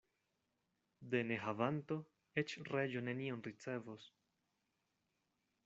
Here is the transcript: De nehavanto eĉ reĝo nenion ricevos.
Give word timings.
De 1.11 1.21
nehavanto 1.31 1.97
eĉ 2.43 2.55
reĝo 2.71 3.05
nenion 3.11 3.47
ricevos. 3.49 4.09